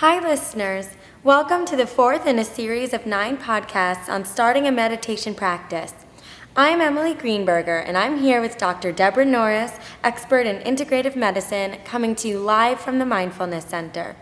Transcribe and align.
Hi, 0.00 0.20
listeners. 0.20 0.88
Welcome 1.24 1.64
to 1.64 1.74
the 1.74 1.86
fourth 1.86 2.26
in 2.26 2.38
a 2.38 2.44
series 2.44 2.92
of 2.92 3.06
nine 3.06 3.38
podcasts 3.38 4.10
on 4.10 4.26
starting 4.26 4.66
a 4.66 4.70
meditation 4.70 5.34
practice. 5.34 5.94
I'm 6.54 6.82
Emily 6.82 7.14
Greenberger, 7.14 7.82
and 7.82 7.96
I'm 7.96 8.18
here 8.18 8.42
with 8.42 8.58
Dr. 8.58 8.92
Deborah 8.92 9.24
Norris, 9.24 9.78
expert 10.04 10.44
in 10.44 10.58
integrative 10.58 11.16
medicine, 11.16 11.78
coming 11.86 12.14
to 12.16 12.28
you 12.28 12.38
live 12.38 12.78
from 12.78 12.98
the 12.98 13.06
Mindfulness 13.06 13.64
Center. 13.64 14.16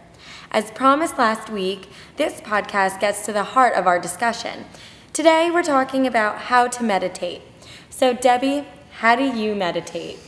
As 0.52 0.70
promised 0.70 1.18
last 1.18 1.50
week, 1.50 1.88
this 2.18 2.40
podcast 2.40 3.00
gets 3.00 3.26
to 3.26 3.32
the 3.32 3.42
heart 3.42 3.74
of 3.74 3.88
our 3.88 3.98
discussion. 3.98 4.66
Today, 5.12 5.50
we're 5.50 5.64
talking 5.64 6.06
about 6.06 6.42
how 6.42 6.68
to 6.68 6.84
meditate. 6.84 7.42
So, 7.90 8.14
Debbie, 8.14 8.68
how 9.00 9.16
do 9.16 9.24
you 9.24 9.56
meditate? 9.56 10.20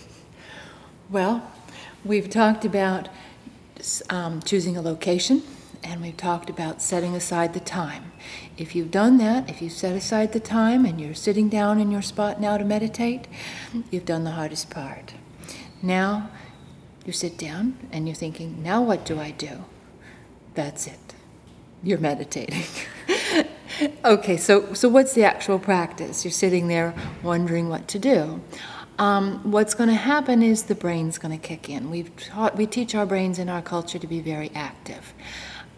Well, 1.08 1.48
we've 2.04 2.28
talked 2.28 2.64
about 2.64 3.08
um, 4.10 4.42
choosing 4.42 4.76
a 4.76 4.82
location, 4.82 5.42
and 5.82 6.00
we've 6.00 6.16
talked 6.16 6.50
about 6.50 6.82
setting 6.82 7.14
aside 7.14 7.54
the 7.54 7.60
time. 7.60 8.12
If 8.56 8.74
you've 8.74 8.90
done 8.90 9.18
that, 9.18 9.48
if 9.48 9.62
you've 9.62 9.72
set 9.72 9.94
aside 9.94 10.32
the 10.32 10.40
time 10.40 10.84
and 10.84 11.00
you're 11.00 11.14
sitting 11.14 11.48
down 11.48 11.78
in 11.78 11.90
your 11.90 12.02
spot 12.02 12.40
now 12.40 12.58
to 12.58 12.64
meditate, 12.64 13.28
you've 13.90 14.04
done 14.04 14.24
the 14.24 14.32
hardest 14.32 14.70
part. 14.70 15.14
Now 15.82 16.30
you 17.04 17.12
sit 17.12 17.38
down 17.38 17.78
and 17.92 18.08
you're 18.08 18.16
thinking, 18.16 18.62
now 18.62 18.82
what 18.82 19.04
do 19.04 19.20
I 19.20 19.30
do? 19.30 19.64
That's 20.54 20.86
it. 20.86 21.14
You're 21.82 21.98
meditating. 21.98 22.64
okay, 24.04 24.36
so, 24.36 24.72
so 24.74 24.88
what's 24.88 25.12
the 25.12 25.22
actual 25.22 25.58
practice? 25.58 26.24
You're 26.24 26.32
sitting 26.32 26.66
there 26.68 26.94
wondering 27.22 27.68
what 27.68 27.86
to 27.88 27.98
do 27.98 28.42
um, 28.98 29.40
what's 29.50 29.74
going 29.74 29.90
to 29.90 29.96
happen 29.96 30.42
is 30.42 30.64
the 30.64 30.74
brain's 30.74 31.18
going 31.18 31.38
to 31.38 31.46
kick 31.46 31.68
in. 31.68 31.90
We've 31.90 32.14
taught, 32.16 32.56
we 32.56 32.66
teach 32.66 32.94
our 32.94 33.06
brains 33.06 33.38
in 33.38 33.48
our 33.48 33.62
culture 33.62 33.98
to 33.98 34.06
be 34.06 34.20
very 34.20 34.50
active. 34.54 35.12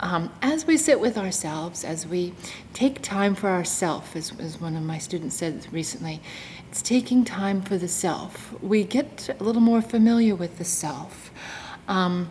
Um, 0.00 0.30
as 0.42 0.64
we 0.64 0.76
sit 0.76 1.00
with 1.00 1.18
ourselves, 1.18 1.82
as 1.82 2.06
we 2.06 2.32
take 2.72 3.02
time 3.02 3.34
for 3.34 3.48
ourself, 3.48 4.14
as, 4.14 4.32
as 4.38 4.60
one 4.60 4.76
of 4.76 4.82
my 4.82 4.98
students 4.98 5.34
said 5.34 5.66
recently, 5.72 6.20
it's 6.70 6.80
taking 6.80 7.24
time 7.24 7.62
for 7.62 7.76
the 7.76 7.88
self. 7.88 8.54
We 8.62 8.84
get 8.84 9.28
a 9.40 9.42
little 9.42 9.62
more 9.62 9.82
familiar 9.82 10.36
with 10.36 10.58
the 10.58 10.64
self. 10.64 11.32
Um, 11.88 12.30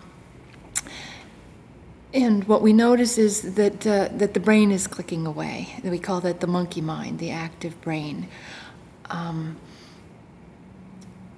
and 2.13 2.45
what 2.45 2.61
we 2.61 2.71
notice 2.71 3.17
is 3.17 3.55
that, 3.55 3.85
uh, 3.85 4.07
that 4.13 4.33
the 4.33 4.39
brain 4.39 4.71
is 4.71 4.87
clicking 4.87 5.25
away. 5.25 5.75
We 5.83 5.99
call 5.99 6.21
that 6.21 6.39
the 6.39 6.47
monkey 6.47 6.79
mind, 6.79 7.19
the 7.19 7.31
active 7.31 7.79
brain. 7.81 8.29
Um, 9.09 9.57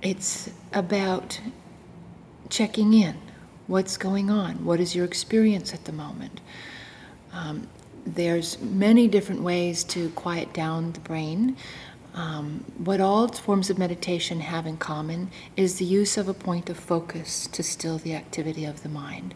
it's 0.02 0.50
about 0.74 1.40
checking 2.50 2.94
in. 2.94 3.18
What's 3.68 3.98
going 3.98 4.30
on? 4.30 4.66
What 4.66 4.80
is 4.80 4.96
your 4.96 5.06
experience 5.06 5.74
at 5.74 5.86
the 5.86 5.92
moment? 5.92 6.42
Um, 7.32 7.68
there's 8.06 8.60
many 8.62 9.08
different 9.08 9.42
ways 9.42 9.84
to 9.86 10.10
quiet 10.12 10.54
down 10.54 10.94
the 10.94 11.00
brain. 11.02 11.56
Um, 12.16 12.66
what 12.78 13.00
all 13.02 13.28
forms 13.28 13.70
of 13.70 13.78
meditation 13.78 14.40
have 14.40 14.66
in 14.66 14.78
common 14.78 15.30
is 15.56 15.78
the 15.78 15.86
use 15.86 16.18
of 16.18 16.28
a 16.28 16.34
point 16.34 16.70
of 16.70 16.78
focus 16.78 17.46
to 17.48 17.62
still 17.62 18.00
the 18.00 18.16
activity 18.16 18.66
of 18.66 18.82
the 18.82 18.90
mind. 18.90 19.36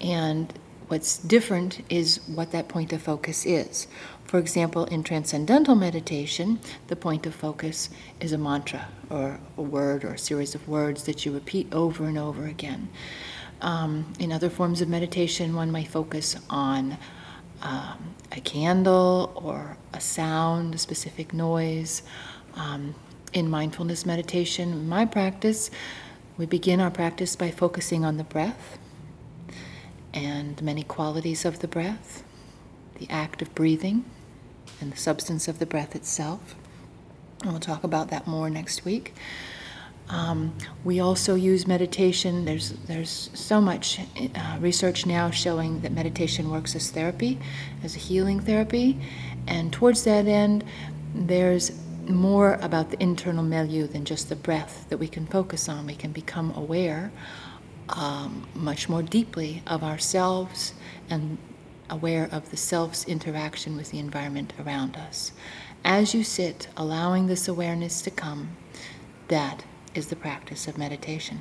And 0.00 0.52
what's 0.88 1.18
different 1.18 1.84
is 1.90 2.20
what 2.26 2.50
that 2.50 2.68
point 2.68 2.92
of 2.92 3.02
focus 3.02 3.46
is. 3.46 3.86
For 4.24 4.38
example, 4.38 4.84
in 4.86 5.02
transcendental 5.02 5.74
meditation, 5.74 6.60
the 6.88 6.96
point 6.96 7.24
of 7.26 7.34
focus 7.34 7.88
is 8.20 8.32
a 8.32 8.38
mantra 8.38 8.88
or 9.08 9.40
a 9.56 9.62
word 9.62 10.04
or 10.04 10.14
a 10.14 10.18
series 10.18 10.54
of 10.54 10.68
words 10.68 11.04
that 11.04 11.24
you 11.24 11.32
repeat 11.32 11.72
over 11.72 12.04
and 12.04 12.18
over 12.18 12.46
again. 12.46 12.88
Um, 13.60 14.12
in 14.18 14.30
other 14.30 14.50
forms 14.50 14.80
of 14.80 14.88
meditation, 14.88 15.54
one 15.54 15.70
might 15.70 15.88
focus 15.88 16.36
on 16.50 16.98
um, 17.62 18.14
a 18.32 18.40
candle 18.40 19.32
or 19.34 19.76
a 19.94 20.00
sound, 20.00 20.74
a 20.74 20.78
specific 20.78 21.32
noise. 21.32 22.02
Um, 22.54 22.94
in 23.32 23.48
mindfulness 23.48 24.06
meditation, 24.06 24.88
my 24.88 25.04
practice, 25.04 25.70
we 26.36 26.46
begin 26.46 26.80
our 26.80 26.90
practice 26.90 27.34
by 27.34 27.50
focusing 27.50 28.04
on 28.04 28.16
the 28.16 28.24
breath 28.24 28.78
and 30.18 30.60
many 30.62 30.82
qualities 30.82 31.44
of 31.44 31.60
the 31.60 31.68
breath, 31.68 32.24
the 32.98 33.08
act 33.08 33.40
of 33.40 33.54
breathing 33.54 34.04
and 34.80 34.92
the 34.92 34.96
substance 34.96 35.46
of 35.46 35.60
the 35.60 35.66
breath 35.66 35.94
itself. 35.94 36.56
And 37.42 37.52
we'll 37.52 37.60
talk 37.60 37.84
about 37.84 38.08
that 38.10 38.26
more 38.26 38.50
next 38.50 38.84
week. 38.84 39.14
Um, 40.08 40.54
we 40.84 40.98
also 40.98 41.34
use 41.34 41.66
meditation. 41.66 42.46
There's 42.46 42.70
there's 42.70 43.30
so 43.34 43.60
much 43.60 44.00
uh, 44.00 44.56
research 44.58 45.06
now 45.06 45.30
showing 45.30 45.82
that 45.82 45.92
meditation 45.92 46.50
works 46.50 46.74
as 46.74 46.90
therapy, 46.90 47.38
as 47.84 47.94
a 47.94 47.98
healing 47.98 48.40
therapy, 48.40 48.98
and 49.46 49.72
towards 49.72 50.04
that 50.04 50.26
end, 50.26 50.64
there's 51.14 51.72
more 52.08 52.54
about 52.62 52.90
the 52.90 53.00
internal 53.02 53.44
milieu 53.44 53.86
than 53.86 54.06
just 54.06 54.30
the 54.30 54.36
breath 54.36 54.86
that 54.88 54.96
we 54.96 55.08
can 55.08 55.26
focus 55.26 55.68
on. 55.68 55.86
We 55.86 55.94
can 55.94 56.10
become 56.10 56.52
aware 56.56 57.12
um, 57.90 58.46
much 58.54 58.88
more 58.88 59.02
deeply 59.02 59.62
of 59.66 59.82
ourselves 59.82 60.74
and 61.10 61.38
aware 61.90 62.28
of 62.30 62.50
the 62.50 62.56
self's 62.56 63.04
interaction 63.06 63.76
with 63.76 63.90
the 63.90 63.98
environment 63.98 64.52
around 64.58 64.96
us. 64.96 65.32
As 65.84 66.14
you 66.14 66.24
sit, 66.24 66.68
allowing 66.76 67.26
this 67.26 67.48
awareness 67.48 68.02
to 68.02 68.10
come, 68.10 68.56
that 69.28 69.64
is 69.94 70.08
the 70.08 70.16
practice 70.16 70.68
of 70.68 70.76
meditation. 70.76 71.40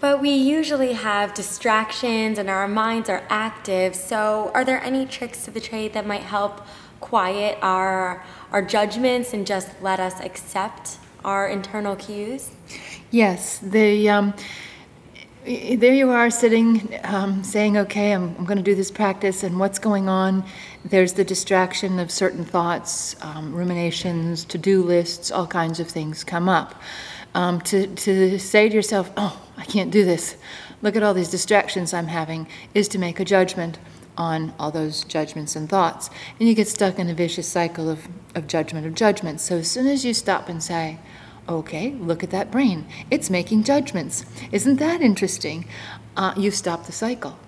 But 0.00 0.20
we 0.20 0.30
usually 0.30 0.94
have 0.94 1.34
distractions 1.34 2.38
and 2.38 2.48
our 2.48 2.66
minds 2.66 3.10
are 3.10 3.22
active. 3.28 3.94
So, 3.94 4.50
are 4.54 4.64
there 4.64 4.82
any 4.82 5.04
tricks 5.04 5.44
to 5.44 5.50
the 5.50 5.60
trade 5.60 5.92
that 5.92 6.06
might 6.06 6.22
help 6.22 6.62
quiet 7.00 7.58
our 7.60 8.24
our 8.50 8.62
judgments 8.62 9.32
and 9.34 9.46
just 9.46 9.68
let 9.82 10.00
us 10.00 10.18
accept 10.20 10.96
our 11.22 11.48
internal 11.48 11.96
cues? 11.96 12.50
Yes, 13.10 13.58
the 13.58 14.08
um, 14.08 14.34
there 15.44 15.94
you 15.94 16.10
are 16.10 16.30
sitting 16.30 17.00
um, 17.04 17.42
saying 17.42 17.78
okay 17.78 18.12
i'm, 18.12 18.36
I'm 18.36 18.44
going 18.44 18.58
to 18.58 18.62
do 18.62 18.74
this 18.74 18.90
practice 18.90 19.42
and 19.42 19.58
what's 19.58 19.78
going 19.78 20.06
on? 20.06 20.44
There's 20.84 21.14
the 21.14 21.24
distraction 21.24 21.98
of 21.98 22.10
certain 22.10 22.44
thoughts 22.44 23.16
um, 23.22 23.54
ruminations 23.54 24.44
to-do 24.44 24.82
lists 24.82 25.30
all 25.30 25.46
kinds 25.46 25.80
of 25.80 25.88
things 25.88 26.24
come 26.24 26.48
up. 26.48 26.74
Um, 27.34 27.60
to, 27.62 27.86
to 27.86 28.38
say 28.38 28.68
to 28.68 28.74
yourself 28.74 29.10
oh 29.16 29.40
i 29.56 29.64
can't 29.64 29.90
do 29.90 30.04
this. 30.04 30.36
Look 30.82 30.94
at 30.94 31.02
all 31.02 31.14
these 31.14 31.30
distractions 31.30 31.94
i'm 31.94 32.08
having 32.08 32.46
is 32.74 32.86
to 32.88 32.98
make 32.98 33.18
a 33.18 33.24
judgment 33.24 33.78
on 34.18 34.52
all 34.58 34.70
those 34.70 35.04
judgments 35.04 35.56
and 35.56 35.70
thoughts. 35.70 36.10
And 36.38 36.50
you 36.50 36.54
get 36.54 36.68
stuck 36.68 36.98
in 36.98 37.08
a 37.08 37.14
vicious 37.14 37.48
cycle 37.48 37.88
of, 37.88 38.06
of 38.34 38.46
judgment 38.46 38.86
of 38.86 38.94
judgment. 38.94 39.40
So 39.40 39.56
as 39.56 39.70
soon 39.70 39.86
as 39.86 40.04
you 40.04 40.12
stop 40.12 40.50
and 40.50 40.62
say 40.62 40.98
Okay, 41.48 41.92
look 41.92 42.22
at 42.22 42.30
that 42.30 42.50
brain. 42.50 42.86
It's 43.10 43.30
making 43.30 43.64
judgments. 43.64 44.24
Isn't 44.52 44.76
that 44.76 45.00
interesting? 45.00 45.66
Uh, 46.16 46.34
you 46.36 46.50
stop 46.50 46.86
the 46.86 46.92
cycle. 46.92 47.38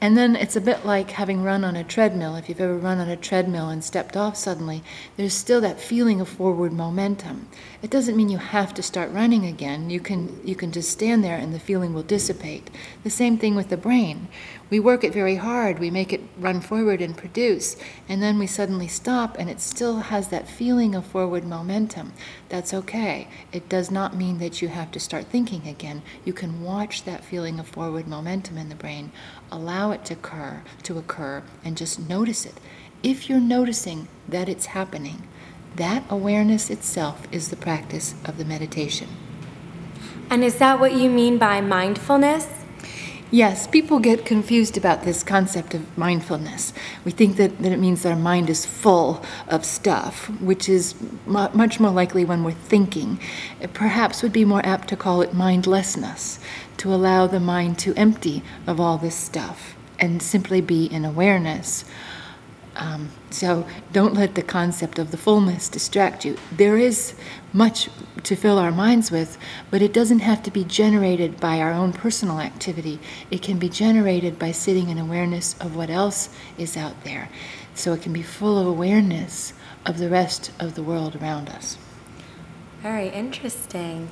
And 0.00 0.16
then 0.16 0.34
it's 0.34 0.56
a 0.56 0.62
bit 0.62 0.86
like 0.86 1.10
having 1.10 1.42
run 1.42 1.62
on 1.62 1.76
a 1.76 1.84
treadmill. 1.84 2.34
If 2.34 2.48
you've 2.48 2.60
ever 2.60 2.76
run 2.76 2.98
on 2.98 3.08
a 3.08 3.16
treadmill 3.16 3.68
and 3.68 3.84
stepped 3.84 4.16
off 4.16 4.34
suddenly, 4.34 4.82
there's 5.16 5.34
still 5.34 5.60
that 5.60 5.78
feeling 5.78 6.22
of 6.22 6.28
forward 6.28 6.72
momentum. 6.72 7.48
It 7.82 7.90
doesn't 7.90 8.16
mean 8.16 8.30
you 8.30 8.38
have 8.38 8.72
to 8.74 8.82
start 8.82 9.10
running 9.10 9.44
again. 9.44 9.90
You 9.90 10.00
can 10.00 10.40
you 10.42 10.54
can 10.54 10.72
just 10.72 10.90
stand 10.90 11.22
there 11.22 11.36
and 11.36 11.54
the 11.54 11.60
feeling 11.60 11.92
will 11.92 12.02
dissipate. 12.02 12.70
The 13.04 13.10
same 13.10 13.36
thing 13.36 13.54
with 13.54 13.68
the 13.68 13.76
brain. 13.76 14.28
We 14.70 14.78
work 14.78 15.02
it 15.02 15.12
very 15.12 15.34
hard, 15.34 15.80
we 15.80 15.90
make 15.90 16.12
it 16.12 16.22
run 16.38 16.60
forward 16.60 17.02
and 17.02 17.16
produce, 17.16 17.76
and 18.08 18.22
then 18.22 18.38
we 18.38 18.46
suddenly 18.46 18.86
stop 18.86 19.36
and 19.36 19.50
it 19.50 19.60
still 19.60 19.98
has 19.98 20.28
that 20.28 20.48
feeling 20.48 20.94
of 20.94 21.04
forward 21.04 21.44
momentum. 21.44 22.12
That's 22.48 22.72
okay. 22.72 23.26
It 23.52 23.68
does 23.68 23.90
not 23.90 24.16
mean 24.16 24.38
that 24.38 24.62
you 24.62 24.68
have 24.68 24.92
to 24.92 25.00
start 25.00 25.26
thinking 25.26 25.66
again. 25.66 26.02
You 26.24 26.32
can 26.32 26.62
watch 26.62 27.02
that 27.02 27.24
feeling 27.24 27.58
of 27.58 27.66
forward 27.66 28.06
momentum 28.06 28.56
in 28.58 28.68
the 28.68 28.76
brain, 28.76 29.10
allow 29.50 29.90
it 29.90 30.04
to 30.04 30.14
occur, 30.14 30.62
to 30.84 30.98
occur 30.98 31.42
and 31.64 31.76
just 31.76 32.08
notice 32.08 32.46
it. 32.46 32.54
If 33.02 33.28
you're 33.28 33.40
noticing 33.40 34.06
that 34.28 34.48
it's 34.48 34.66
happening, 34.66 35.26
that 35.74 36.04
awareness 36.08 36.70
itself 36.70 37.26
is 37.32 37.48
the 37.48 37.56
practice 37.56 38.14
of 38.24 38.38
the 38.38 38.44
meditation. 38.44 39.08
And 40.28 40.44
is 40.44 40.58
that 40.58 40.78
what 40.78 40.92
you 40.92 41.10
mean 41.10 41.38
by 41.38 41.60
mindfulness? 41.60 42.59
Yes, 43.32 43.68
people 43.68 44.00
get 44.00 44.26
confused 44.26 44.76
about 44.76 45.04
this 45.04 45.22
concept 45.22 45.72
of 45.72 45.96
mindfulness. 45.96 46.72
We 47.04 47.12
think 47.12 47.36
that, 47.36 47.58
that 47.58 47.70
it 47.70 47.78
means 47.78 48.02
that 48.02 48.10
our 48.10 48.16
mind 48.16 48.50
is 48.50 48.66
full 48.66 49.24
of 49.46 49.64
stuff, 49.64 50.28
which 50.40 50.68
is 50.68 50.96
much 51.26 51.78
more 51.78 51.92
likely 51.92 52.24
when 52.24 52.42
we're 52.42 52.50
thinking. 52.50 53.20
It 53.60 53.72
perhaps 53.72 54.24
would 54.24 54.32
be 54.32 54.44
more 54.44 54.66
apt 54.66 54.88
to 54.88 54.96
call 54.96 55.22
it 55.22 55.32
mindlessness, 55.32 56.40
to 56.78 56.92
allow 56.92 57.28
the 57.28 57.38
mind 57.38 57.78
to 57.80 57.94
empty 57.94 58.42
of 58.66 58.80
all 58.80 58.98
this 58.98 59.14
stuff 59.14 59.76
and 60.00 60.20
simply 60.20 60.60
be 60.60 60.86
in 60.86 61.04
awareness. 61.04 61.84
Um, 62.76 63.10
so 63.30 63.66
don't 63.92 64.14
let 64.14 64.34
the 64.34 64.42
concept 64.42 64.98
of 64.98 65.10
the 65.10 65.16
fullness 65.16 65.68
distract 65.68 66.24
you. 66.24 66.36
There 66.52 66.78
is 66.78 67.14
much 67.52 67.90
to 68.22 68.36
fill 68.36 68.58
our 68.58 68.70
minds 68.70 69.10
with, 69.10 69.38
but 69.70 69.82
it 69.82 69.92
doesn't 69.92 70.20
have 70.20 70.42
to 70.44 70.50
be 70.50 70.64
generated 70.64 71.40
by 71.40 71.60
our 71.60 71.72
own 71.72 71.92
personal 71.92 72.40
activity. 72.40 73.00
It 73.30 73.42
can 73.42 73.58
be 73.58 73.68
generated 73.68 74.38
by 74.38 74.52
sitting 74.52 74.88
in 74.88 74.98
awareness 74.98 75.58
of 75.58 75.74
what 75.74 75.90
else 75.90 76.30
is 76.56 76.76
out 76.76 77.02
there. 77.04 77.28
So 77.74 77.92
it 77.92 78.02
can 78.02 78.12
be 78.12 78.22
full 78.22 78.58
of 78.58 78.66
awareness 78.66 79.52
of 79.84 79.98
the 79.98 80.08
rest 80.08 80.52
of 80.60 80.74
the 80.74 80.82
world 80.82 81.16
around 81.16 81.48
us. 81.48 81.76
Very 82.82 83.08
interesting. 83.08 84.08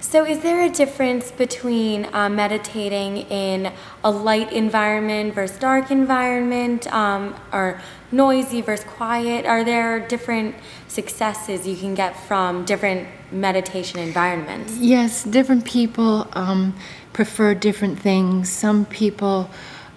So, 0.00 0.24
is 0.24 0.40
there 0.40 0.62
a 0.62 0.70
difference 0.70 1.30
between 1.30 2.08
uh, 2.14 2.30
meditating 2.30 3.18
in 3.28 3.70
a 4.02 4.10
light 4.10 4.50
environment 4.50 5.34
versus 5.34 5.58
dark 5.58 5.90
environment, 5.90 6.90
um, 6.90 7.36
or 7.52 7.82
noisy 8.10 8.62
versus 8.62 8.86
quiet? 8.86 9.44
Are 9.44 9.62
there 9.62 10.00
different 10.00 10.54
successes 10.88 11.66
you 11.66 11.76
can 11.76 11.94
get 11.94 12.16
from 12.16 12.64
different 12.64 13.08
meditation 13.30 14.00
environments? 14.00 14.78
Yes, 14.78 15.22
different 15.22 15.66
people 15.66 16.26
um, 16.32 16.74
prefer 17.12 17.52
different 17.52 17.98
things. 17.98 18.50
Some 18.50 18.86
people 18.86 19.50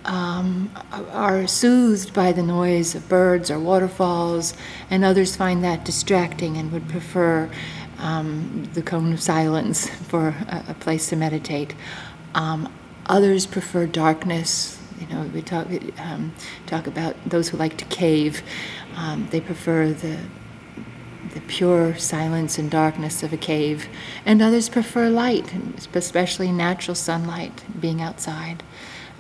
um, 0.04 0.70
are 1.12 1.48
soothed 1.48 2.14
by 2.14 2.34
the 2.34 2.44
noise 2.44 2.94
of 2.94 3.08
birds 3.08 3.50
or 3.50 3.58
waterfalls, 3.58 4.54
and 4.90 5.06
others 5.06 5.38
find 5.38 5.64
that 5.64 5.86
distracting 5.86 6.58
and 6.58 6.74
would 6.74 6.90
prefer 6.90 7.50
um, 8.04 8.70
the 8.74 8.82
cone 8.82 9.14
of 9.14 9.22
silence 9.22 9.90
for 9.90 10.28
a, 10.28 10.66
a 10.70 10.74
place 10.74 11.10
to 11.10 11.16
meditate. 11.16 11.74
Um, 12.36 12.72
others 13.06 13.46
prefer 13.46 13.88
darkness. 13.88 14.80
You 15.00 15.08
know, 15.08 15.24
we 15.34 15.42
talk 15.42 15.68
um, 15.98 16.34
talk 16.68 16.86
about 16.86 17.16
those 17.26 17.50
who 17.50 17.58
like 17.58 17.78
to 17.78 17.86
cave. 17.86 18.44
Um, 18.96 19.28
they 19.32 19.42
prefer 19.42 19.90
the 19.90 20.18
the 21.34 21.42
pure 21.42 21.96
silence 21.98 22.60
and 22.60 22.70
darkness 22.70 23.24
of 23.24 23.34
a 23.34 23.38
cave, 23.38 23.88
and 24.26 24.42
others 24.42 24.70
prefer 24.70 25.10
light, 25.10 25.52
especially 25.96 26.52
natural 26.52 26.96
sunlight, 26.96 27.64
being 27.80 28.02
outside. 28.02 28.62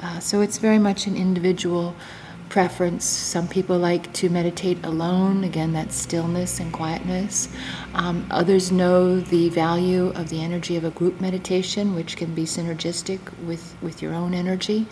Uh, 0.01 0.19
so 0.19 0.41
it's 0.41 0.57
very 0.57 0.77
much 0.77 1.07
an 1.07 1.15
individual 1.15 1.95
preference. 2.53 3.03
Some 3.03 3.47
people 3.47 3.79
like 3.79 4.13
to 4.13 4.29
meditate 4.29 4.85
alone, 4.85 5.43
again, 5.43 5.73
that 5.73 5.91
stillness 5.91 6.59
and 6.59 6.71
quietness. 6.71 7.49
Um, 7.95 8.27
others 8.29 8.71
know 8.71 9.19
the 9.19 9.49
value 9.49 10.09
of 10.09 10.29
the 10.29 10.39
energy 10.39 10.77
of 10.77 10.83
a 10.83 10.91
group 10.91 11.19
meditation, 11.19 11.95
which 11.95 12.15
can 12.15 12.35
be 12.35 12.43
synergistic 12.43 13.19
with, 13.47 13.75
with 13.81 14.03
your 14.03 14.13
own 14.13 14.35
energy. 14.35 14.85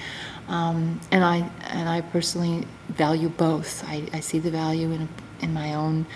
Um, 0.48 1.00
and, 1.12 1.24
I, 1.24 1.48
and 1.68 1.88
I 1.88 2.02
personally 2.02 2.66
value 2.90 3.30
both. 3.30 3.88
I, 3.88 4.08
I 4.12 4.22
see 4.22 4.40
the 4.40 4.50
value 4.50 4.92
in, 4.92 5.08
in 5.42 5.54
my 5.54 5.76
own 5.76 6.08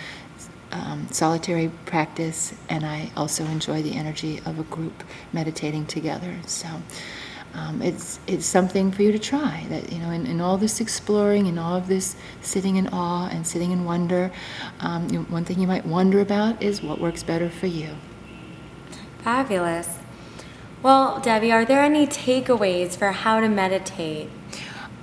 um, 0.72 1.08
solitary 1.12 1.70
practice, 1.86 2.56
and 2.70 2.84
I 2.84 3.12
also 3.16 3.46
enjoy 3.46 3.84
the 3.84 3.96
energy 3.96 4.42
of 4.48 4.58
a 4.58 4.64
group 4.64 5.04
meditating 5.32 5.86
together. 5.86 6.34
So 6.48 6.68
um, 7.56 7.82
it's 7.82 8.20
it's 8.28 8.46
something 8.46 8.92
for 8.92 9.02
you 9.02 9.12
to 9.14 9.20
try. 9.20 9.66
That 9.70 9.92
you 9.92 10.00
know, 10.00 10.12
in, 10.12 10.26
in 10.26 10.42
all 10.42 10.58
this 10.58 10.82
exploring 10.82 11.48
and 11.48 11.58
all 11.58 11.76
of 11.76 11.88
this 11.88 12.16
sitting 12.42 12.76
in 12.76 12.88
awe 12.90 13.30
and 13.30 13.48
sitting 13.48 13.72
in 13.72 13.86
wonder, 13.86 14.32
um, 14.82 15.08
you 15.10 15.20
know, 15.20 15.26
one 15.26 15.46
thing 15.46 15.60
you 15.60 15.68
might 15.68 15.86
wonder 15.86 16.20
about 16.20 16.62
is 16.62 16.82
what 16.82 17.00
works 17.00 17.24
better 17.24 17.50
for 17.50 17.68
you. 17.68 17.96
Fabulous. 19.20 20.00
Well, 20.84 21.20
Debbie, 21.20 21.52
are 21.52 21.66
there 21.66 21.82
any 21.82 22.06
takeaways 22.06 22.98
for 22.98 23.12
how 23.12 23.40
to 23.40 23.50
meditate? 23.50 24.30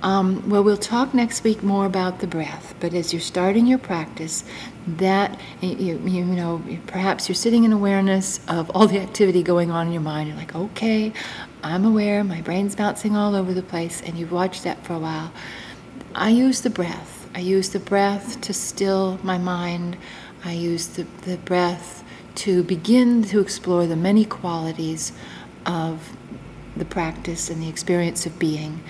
Um, 0.03 0.49
well, 0.49 0.65
we'll 0.65 0.75
talk 0.75 1.13
next 1.13 1.45
week 1.45 1.63
more 1.63 1.85
about 1.85 2.19
the 2.19 2.27
breath, 2.27 2.75
but 2.81 2.93
as 2.93 3.13
you're 3.13 3.21
starting 3.21 3.65
your 3.65 3.77
practice, 3.77 4.43
that, 4.85 5.39
you, 5.61 5.97
you 5.99 6.25
know, 6.25 6.61
perhaps 6.87 7.29
you're 7.29 7.35
sitting 7.35 7.63
in 7.63 7.71
awareness 7.71 8.41
of 8.49 8.69
all 8.71 8.85
the 8.85 8.99
activity 8.99 9.41
going 9.41 9.71
on 9.71 9.87
in 9.87 9.93
your 9.93 10.01
mind. 10.01 10.27
You're 10.27 10.37
like, 10.37 10.53
okay, 10.53 11.13
I'm 11.63 11.85
aware, 11.85 12.21
my 12.25 12.41
brain's 12.41 12.75
bouncing 12.75 13.15
all 13.15 13.33
over 13.33 13.53
the 13.53 13.63
place, 13.63 14.01
and 14.01 14.17
you've 14.17 14.33
watched 14.33 14.65
that 14.65 14.85
for 14.85 14.93
a 14.93 14.99
while. 14.99 15.31
I 16.13 16.29
use 16.31 16.59
the 16.59 16.69
breath. 16.69 17.29
I 17.33 17.39
use 17.39 17.69
the 17.69 17.79
breath 17.79 18.41
to 18.41 18.53
still 18.53 19.19
my 19.23 19.37
mind. 19.37 19.95
I 20.43 20.51
use 20.51 20.87
the, 20.87 21.07
the 21.21 21.37
breath 21.37 22.03
to 22.35 22.61
begin 22.63 23.23
to 23.23 23.39
explore 23.39 23.87
the 23.87 23.95
many 23.95 24.25
qualities 24.25 25.13
of 25.65 26.17
the 26.75 26.83
practice 26.83 27.49
and 27.49 27.61
the 27.61 27.69
experience 27.69 28.25
of 28.25 28.37
being. 28.37 28.83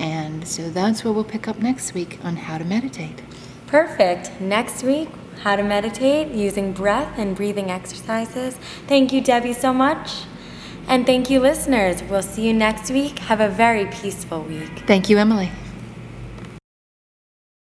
And 0.00 0.48
so 0.48 0.70
that's 0.70 1.04
what 1.04 1.14
we'll 1.14 1.24
pick 1.24 1.46
up 1.46 1.58
next 1.58 1.92
week 1.92 2.18
on 2.24 2.36
how 2.36 2.56
to 2.58 2.64
meditate. 2.64 3.20
Perfect. 3.66 4.40
Next 4.40 4.82
week, 4.82 5.10
how 5.42 5.56
to 5.56 5.62
meditate 5.62 6.34
using 6.34 6.72
breath 6.72 7.18
and 7.18 7.36
breathing 7.36 7.70
exercises. 7.70 8.54
Thank 8.88 9.12
you, 9.12 9.20
Debbie, 9.20 9.52
so 9.52 9.72
much. 9.72 10.24
And 10.88 11.06
thank 11.06 11.30
you, 11.30 11.38
listeners. 11.38 12.02
We'll 12.02 12.22
see 12.22 12.48
you 12.48 12.54
next 12.54 12.90
week. 12.90 13.20
Have 13.20 13.40
a 13.40 13.48
very 13.48 13.86
peaceful 13.86 14.42
week. 14.42 14.84
Thank 14.86 15.08
you, 15.08 15.18
Emily. 15.18 15.52